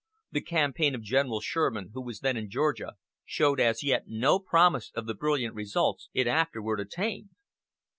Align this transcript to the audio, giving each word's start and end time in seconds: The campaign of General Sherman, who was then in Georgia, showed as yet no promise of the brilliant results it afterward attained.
The 0.31 0.41
campaign 0.41 0.95
of 0.95 1.03
General 1.03 1.41
Sherman, 1.41 1.91
who 1.93 2.01
was 2.01 2.21
then 2.21 2.35
in 2.35 2.49
Georgia, 2.49 2.93
showed 3.23 3.59
as 3.59 3.83
yet 3.83 4.05
no 4.07 4.39
promise 4.39 4.89
of 4.95 5.05
the 5.05 5.13
brilliant 5.13 5.53
results 5.53 6.09
it 6.11 6.25
afterward 6.25 6.79
attained. 6.79 7.29